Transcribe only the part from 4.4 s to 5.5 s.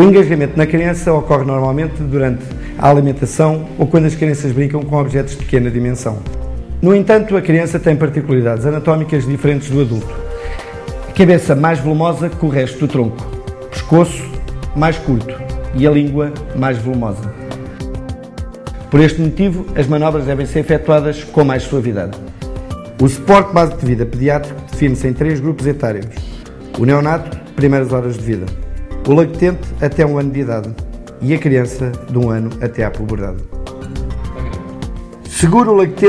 brincam com objetos de